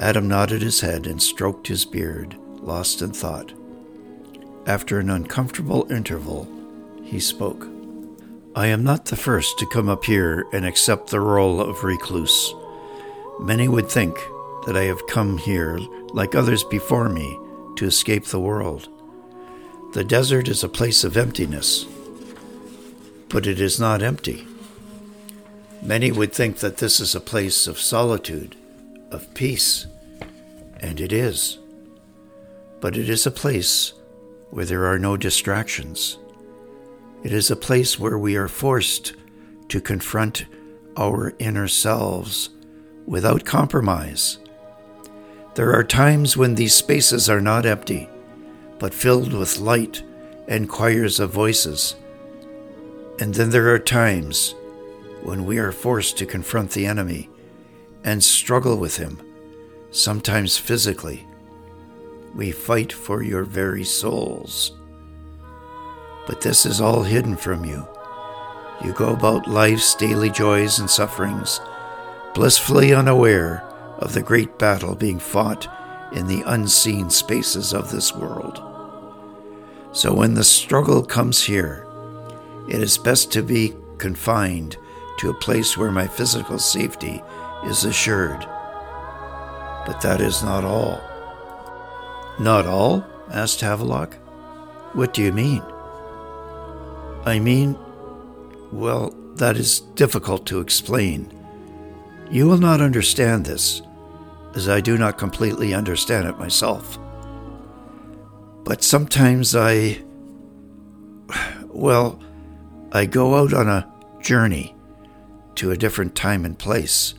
Adam 0.00 0.28
nodded 0.28 0.60
his 0.60 0.82
head 0.82 1.06
and 1.06 1.22
stroked 1.22 1.66
his 1.66 1.86
beard, 1.86 2.36
lost 2.58 3.00
in 3.00 3.12
thought. 3.12 3.54
After 4.66 4.98
an 4.98 5.08
uncomfortable 5.08 5.90
interval, 5.90 6.46
he 7.02 7.20
spoke. 7.20 7.66
I 8.54 8.66
am 8.66 8.82
not 8.82 9.04
the 9.04 9.16
first 9.16 9.60
to 9.60 9.66
come 9.66 9.88
up 9.88 10.04
here 10.04 10.44
and 10.52 10.66
accept 10.66 11.10
the 11.10 11.20
role 11.20 11.60
of 11.60 11.84
recluse. 11.84 12.52
Many 13.38 13.68
would 13.68 13.88
think 13.88 14.18
that 14.66 14.76
I 14.76 14.82
have 14.84 15.06
come 15.06 15.38
here, 15.38 15.78
like 16.12 16.34
others 16.34 16.64
before 16.64 17.08
me, 17.08 17.38
to 17.76 17.86
escape 17.86 18.26
the 18.26 18.40
world. 18.40 18.88
The 19.92 20.02
desert 20.02 20.48
is 20.48 20.64
a 20.64 20.68
place 20.68 21.04
of 21.04 21.16
emptiness, 21.16 21.86
but 23.28 23.46
it 23.46 23.60
is 23.60 23.78
not 23.78 24.02
empty. 24.02 24.48
Many 25.80 26.10
would 26.10 26.32
think 26.32 26.58
that 26.58 26.78
this 26.78 26.98
is 26.98 27.14
a 27.14 27.20
place 27.20 27.68
of 27.68 27.78
solitude, 27.78 28.56
of 29.12 29.32
peace, 29.32 29.86
and 30.80 31.00
it 31.00 31.12
is. 31.12 31.58
But 32.80 32.96
it 32.96 33.08
is 33.08 33.26
a 33.26 33.30
place 33.30 33.92
where 34.50 34.64
there 34.64 34.86
are 34.86 34.98
no 34.98 35.16
distractions. 35.16 36.18
It 37.22 37.32
is 37.32 37.50
a 37.50 37.56
place 37.56 37.98
where 37.98 38.18
we 38.18 38.36
are 38.36 38.48
forced 38.48 39.14
to 39.68 39.80
confront 39.80 40.46
our 40.96 41.34
inner 41.38 41.68
selves 41.68 42.50
without 43.06 43.44
compromise. 43.44 44.38
There 45.54 45.74
are 45.74 45.84
times 45.84 46.36
when 46.36 46.54
these 46.54 46.74
spaces 46.74 47.28
are 47.28 47.40
not 47.40 47.66
empty, 47.66 48.08
but 48.78 48.94
filled 48.94 49.34
with 49.34 49.58
light 49.58 50.02
and 50.48 50.68
choirs 50.68 51.20
of 51.20 51.30
voices. 51.30 51.94
And 53.18 53.34
then 53.34 53.50
there 53.50 53.68
are 53.74 53.78
times 53.78 54.54
when 55.22 55.44
we 55.44 55.58
are 55.58 55.72
forced 55.72 56.16
to 56.18 56.26
confront 56.26 56.70
the 56.70 56.86
enemy 56.86 57.28
and 58.02 58.24
struggle 58.24 58.78
with 58.78 58.96
him, 58.96 59.20
sometimes 59.90 60.56
physically. 60.56 61.26
We 62.34 62.50
fight 62.50 62.92
for 62.92 63.22
your 63.22 63.44
very 63.44 63.84
souls. 63.84 64.72
But 66.30 66.42
this 66.42 66.64
is 66.64 66.80
all 66.80 67.02
hidden 67.02 67.36
from 67.36 67.64
you. 67.64 67.88
You 68.84 68.92
go 68.92 69.12
about 69.14 69.48
life's 69.48 69.96
daily 69.96 70.30
joys 70.30 70.78
and 70.78 70.88
sufferings, 70.88 71.60
blissfully 72.34 72.94
unaware 72.94 73.64
of 73.98 74.14
the 74.14 74.22
great 74.22 74.56
battle 74.56 74.94
being 74.94 75.18
fought 75.18 75.66
in 76.12 76.28
the 76.28 76.44
unseen 76.46 77.10
spaces 77.10 77.74
of 77.74 77.90
this 77.90 78.14
world. 78.14 78.62
So 79.90 80.14
when 80.14 80.34
the 80.34 80.44
struggle 80.44 81.02
comes 81.02 81.42
here, 81.42 81.84
it 82.68 82.80
is 82.80 82.96
best 82.96 83.32
to 83.32 83.42
be 83.42 83.74
confined 83.98 84.76
to 85.18 85.30
a 85.30 85.40
place 85.40 85.76
where 85.76 85.90
my 85.90 86.06
physical 86.06 86.60
safety 86.60 87.20
is 87.64 87.84
assured. 87.84 88.46
But 89.84 90.00
that 90.02 90.20
is 90.20 90.44
not 90.44 90.64
all. 90.64 91.00
Not 92.38 92.66
all? 92.66 93.04
asked 93.32 93.62
Havelock. 93.62 94.14
What 94.92 95.12
do 95.12 95.22
you 95.22 95.32
mean? 95.32 95.64
I 97.24 97.38
mean, 97.38 97.78
well, 98.72 99.14
that 99.34 99.56
is 99.56 99.80
difficult 99.94 100.46
to 100.46 100.60
explain. 100.60 101.32
You 102.30 102.46
will 102.46 102.58
not 102.58 102.80
understand 102.80 103.44
this, 103.44 103.82
as 104.54 104.68
I 104.68 104.80
do 104.80 104.96
not 104.96 105.18
completely 105.18 105.74
understand 105.74 106.28
it 106.28 106.38
myself. 106.38 106.98
But 108.64 108.82
sometimes 108.84 109.54
I. 109.54 110.02
Well, 111.66 112.20
I 112.92 113.06
go 113.06 113.36
out 113.36 113.54
on 113.54 113.68
a 113.68 113.90
journey 114.20 114.74
to 115.56 115.70
a 115.70 115.76
different 115.76 116.14
time 116.14 116.44
and 116.44 116.58
place. 116.58 117.14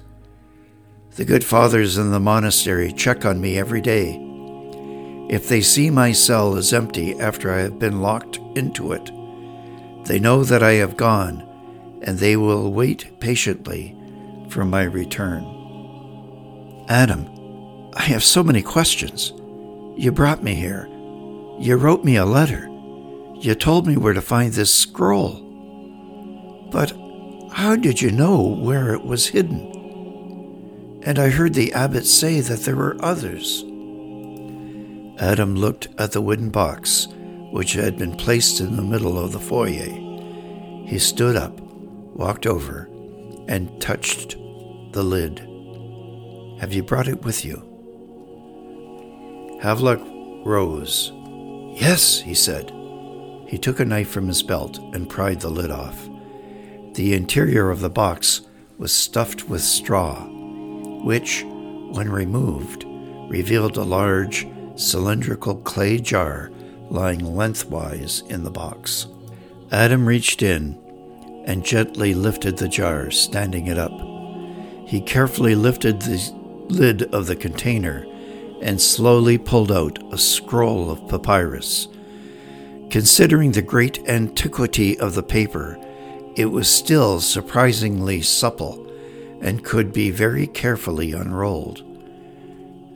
The 1.15 1.25
good 1.25 1.43
fathers 1.43 1.97
in 1.97 2.11
the 2.11 2.19
monastery 2.19 2.91
check 2.93 3.25
on 3.25 3.41
me 3.41 3.57
every 3.57 3.81
day. 3.81 4.17
If 5.29 5.47
they 5.47 5.61
see 5.61 5.89
my 5.89 6.11
cell 6.11 6.55
is 6.55 6.73
empty 6.73 7.19
after 7.19 7.53
I 7.53 7.59
have 7.59 7.79
been 7.79 8.01
locked 8.01 8.37
into 8.55 8.93
it, 8.93 9.11
they 10.05 10.19
know 10.19 10.43
that 10.43 10.63
I 10.63 10.73
have 10.73 10.97
gone, 10.97 11.47
and 12.01 12.17
they 12.17 12.35
will 12.35 12.71
wait 12.71 13.19
patiently 13.19 13.95
for 14.49 14.65
my 14.65 14.83
return. 14.83 15.45
Adam, 16.89 17.27
I 17.95 18.03
have 18.03 18.23
so 18.23 18.43
many 18.43 18.61
questions. 18.61 19.33
You 19.97 20.11
brought 20.11 20.43
me 20.43 20.55
here. 20.55 20.87
You 21.59 21.77
wrote 21.77 22.03
me 22.03 22.15
a 22.15 22.25
letter. 22.25 22.67
You 23.35 23.55
told 23.55 23.87
me 23.87 23.97
where 23.97 24.13
to 24.13 24.21
find 24.21 24.53
this 24.53 24.73
scroll. 24.73 25.47
But 26.71 26.93
how 27.51 27.75
did 27.75 28.01
you 28.01 28.11
know 28.11 28.41
where 28.41 28.93
it 28.93 29.03
was 29.03 29.27
hidden? 29.27 30.99
And 31.03 31.19
I 31.19 31.29
heard 31.29 31.53
the 31.53 31.73
abbot 31.73 32.05
say 32.05 32.39
that 32.41 32.61
there 32.61 32.75
were 32.75 32.97
others. 32.99 33.63
Adam 35.19 35.55
looked 35.55 35.87
at 35.97 36.13
the 36.13 36.21
wooden 36.21 36.49
box, 36.49 37.07
which 37.51 37.73
had 37.73 37.97
been 37.97 38.15
placed 38.15 38.59
in 38.59 38.75
the 38.75 38.81
middle 38.81 39.19
of 39.19 39.31
the 39.31 39.39
foyer. 39.39 39.89
He 40.87 40.97
stood 40.97 41.35
up, 41.35 41.59
walked 41.59 42.45
over, 42.45 42.89
and 43.47 43.79
touched 43.81 44.37
the 44.91 45.03
lid. 45.03 45.39
Have 46.59 46.73
you 46.73 46.83
brought 46.83 47.07
it 47.07 47.23
with 47.23 47.45
you? 47.45 47.67
Havelock 49.61 50.01
rose. 50.45 51.11
Yes, 51.75 52.19
he 52.19 52.33
said. 52.33 52.71
He 53.47 53.57
took 53.57 53.79
a 53.79 53.85
knife 53.85 54.09
from 54.09 54.27
his 54.27 54.41
belt 54.43 54.77
and 54.93 55.09
pried 55.09 55.41
the 55.41 55.49
lid 55.49 55.71
off. 55.71 56.09
The 56.93 57.13
interior 57.13 57.69
of 57.69 57.79
the 57.79 57.89
box 57.89 58.41
was 58.77 58.91
stuffed 58.91 59.47
with 59.47 59.61
straw. 59.61 60.27
which, 61.03 61.43
when 61.43 62.11
removed, 62.11 62.85
revealed 63.29 63.77
a 63.77 63.83
large 63.83 64.47
cylindrical 64.75 65.55
clay 65.55 65.97
jar 65.97 66.51
lying 66.91 67.35
lengthwise 67.35 68.21
in 68.27 68.43
the 68.43 68.51
box. 68.51 69.07
Adam 69.71 70.05
reached 70.05 70.43
in 70.43 70.77
and 71.45 71.65
gently 71.65 72.13
lifted 72.13 72.57
the 72.57 72.67
jar, 72.67 73.09
standing 73.09 73.67
it 73.67 73.77
up. 73.77 73.91
He 74.85 75.01
carefully 75.01 75.55
lifted 75.55 76.01
the 76.01 76.19
lid 76.67 77.03
of 77.13 77.27
the 77.27 77.35
container 77.35 78.05
and 78.61 78.79
slowly 78.79 79.37
pulled 79.37 79.71
out 79.71 79.97
a 80.13 80.17
scroll 80.17 80.91
of 80.91 81.07
papyrus. 81.07 81.87
Considering 82.89 83.53
the 83.53 83.61
great 83.61 83.99
antiquity 84.09 84.99
of 84.99 85.15
the 85.15 85.23
paper, 85.23 85.77
it 86.35 86.45
was 86.45 86.67
still 86.69 87.21
surprisingly 87.21 88.21
supple 88.21 88.85
and 89.41 89.63
could 89.63 89.93
be 89.93 90.11
very 90.11 90.45
carefully 90.45 91.13
unrolled. 91.13 91.83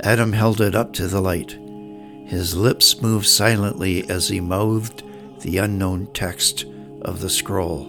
Adam 0.01 0.33
held 0.33 0.59
it 0.59 0.75
up 0.75 0.93
to 0.93 1.07
the 1.07 1.21
light. 1.21 1.57
His 2.25 2.55
lips 2.55 3.01
moved 3.01 3.27
silently 3.27 4.09
as 4.09 4.27
he 4.27 4.39
mouthed 4.39 5.03
the 5.41 5.59
unknown 5.59 6.07
text 6.07 6.65
of 7.01 7.21
the 7.21 7.29
scroll. 7.29 7.85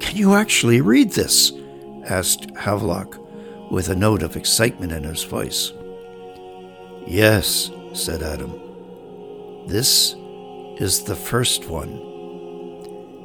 Can 0.00 0.16
you 0.16 0.34
actually 0.34 0.80
read 0.80 1.10
this? 1.10 1.52
asked 2.04 2.50
Havelock 2.56 3.18
with 3.70 3.88
a 3.88 3.96
note 3.96 4.22
of 4.22 4.36
excitement 4.36 4.92
in 4.92 5.02
his 5.02 5.24
voice. 5.24 5.72
Yes, 7.06 7.70
said 7.92 8.22
Adam. 8.22 8.52
This 9.66 10.14
is 10.78 11.02
the 11.02 11.16
first 11.16 11.68
one. 11.68 12.00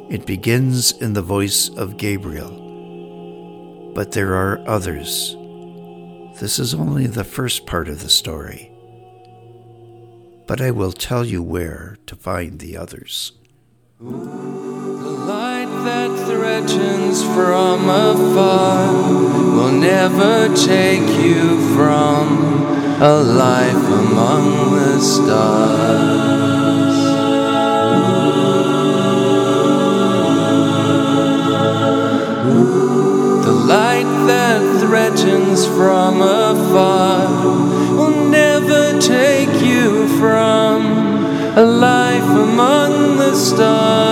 It 0.10 0.26
begins 0.26 0.94
in 0.94 1.14
the 1.14 1.22
voice 1.22 1.70
of 1.70 1.98
Gabriel, 1.98 3.92
but 3.94 4.12
there 4.12 4.34
are 4.34 4.68
others. 4.68 5.36
This 6.40 6.58
is 6.58 6.74
only 6.74 7.08
the 7.08 7.24
first 7.24 7.66
part 7.68 7.88
of 7.88 8.02
the 8.02 8.10
story, 8.10 8.71
but 10.48 10.62
I 10.62 10.72
will 10.72 10.92
tell 10.92 11.26
you 11.26 11.42
where 11.42 11.98
to 12.08 12.16
find 12.16 12.60
the 12.60 12.78
others. 12.78 13.34
The 14.00 14.08
light 14.08 15.70
that 15.86 16.10
threatens 16.28 17.24
from 17.24 17.90
afar 17.90 18.94
will 19.56 19.72
never 19.72 20.54
take 20.56 21.08
you 21.24 21.60
from 21.76 22.26
a 23.02 23.22
life 23.22 23.86
among 24.04 24.76
the 24.76 25.00
stars. 25.00 26.32
The 33.46 33.52
light 33.52 34.12
that 34.28 34.62
threatens 34.82 35.66
from 35.66 36.22
afar 36.22 36.41
among 43.32 44.11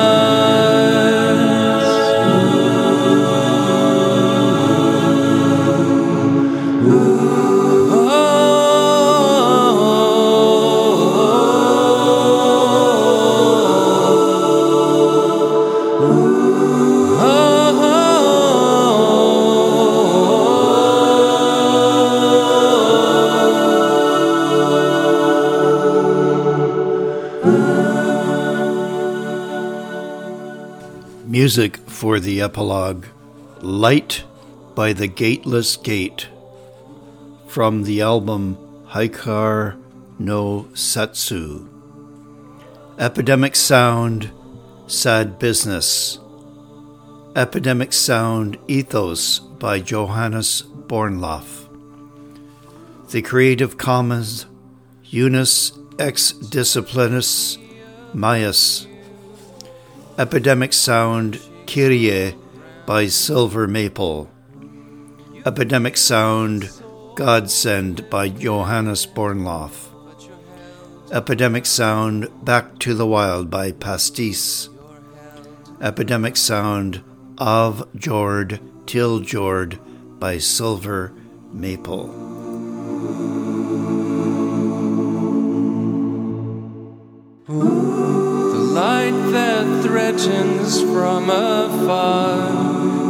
Music 31.49 31.77
for 31.89 32.19
the 32.19 32.41
epilogue 32.41 33.07
Light 33.61 34.23
by 34.75 34.93
the 34.93 35.07
Gateless 35.07 35.77
Gate 35.77 36.27
from 37.47 37.85
the 37.85 38.01
album 38.03 38.55
Hikaru 38.89 39.81
no 40.19 40.67
Satsu. 40.73 41.67
Epidemic 42.99 43.55
Sound 43.55 44.29
Sad 44.85 45.39
Business. 45.39 46.19
Epidemic 47.35 47.93
Sound 47.93 48.59
Ethos 48.67 49.39
by 49.39 49.79
Johannes 49.79 50.61
Bornlöf. 50.61 51.67
The 53.09 53.23
Creative 53.23 53.75
Commons 53.75 54.45
Unus 55.11 55.71
Ex 55.97 56.31
Disciplinis 56.31 57.57
Maius 58.13 58.85
Epidemic 60.19 60.73
Sound 60.73 61.39
Kyrie 61.65 62.35
by 62.85 63.07
Silver 63.07 63.69
Maple. 63.69 64.29
Epidemic 65.45 65.95
Sound 65.95 66.69
Godsend 67.15 68.09
by 68.09 68.27
Johannes 68.27 69.05
Bornlöf. 69.07 69.87
Epidemic 71.13 71.65
Sound 71.65 72.27
Back 72.43 72.79
to 72.79 72.93
the 72.93 73.07
Wild 73.07 73.49
by 73.49 73.71
Pastis. 73.71 74.67
Epidemic 75.79 76.35
Sound 76.35 77.01
Of 77.37 77.87
Jord 77.95 78.59
Till 78.87 79.21
Jord 79.21 79.79
by 80.19 80.37
Silver 80.37 81.13
Maple. 81.53 82.28
Threatens 90.09 90.81
from 90.81 91.29
afar 91.29 92.51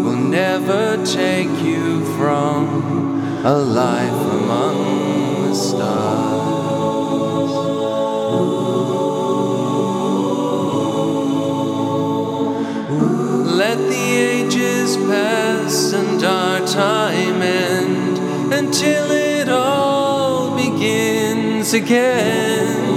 will 0.03 0.15
never 0.15 0.97
take 1.05 1.49
you 1.63 2.03
from 2.17 3.41
a 3.45 3.57
life 3.57 4.21
among 4.33 5.47
the 5.47 5.55
stars. 5.55 6.59
Let 13.55 13.77
the 13.77 14.15
ages 14.35 14.97
pass 14.97 15.93
and 15.93 16.21
our 16.21 16.67
time 16.67 17.41
end 17.41 18.53
until 18.53 19.09
it 19.11 19.47
all 19.47 20.57
begins 20.57 21.73
again. 21.73 22.88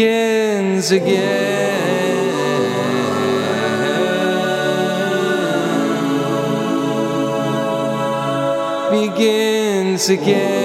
Begins 0.00 0.92
again. 0.92 1.30
Begins 8.90 10.08
again. 10.08 10.59